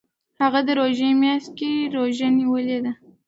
[0.41, 2.91] هغه د روژې میاشت کې روژه نیولې ده.